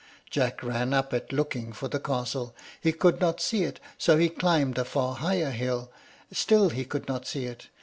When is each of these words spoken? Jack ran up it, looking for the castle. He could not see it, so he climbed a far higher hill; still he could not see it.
Jack 0.31 0.63
ran 0.63 0.95
up 0.95 1.13
it, 1.13 1.31
looking 1.31 1.71
for 1.71 1.87
the 1.87 1.99
castle. 1.99 2.55
He 2.81 2.91
could 2.91 3.21
not 3.21 3.39
see 3.39 3.65
it, 3.65 3.79
so 3.99 4.17
he 4.17 4.29
climbed 4.29 4.79
a 4.79 4.83
far 4.83 5.17
higher 5.17 5.51
hill; 5.51 5.91
still 6.31 6.69
he 6.71 6.85
could 6.85 7.07
not 7.07 7.27
see 7.27 7.45
it. 7.45 7.67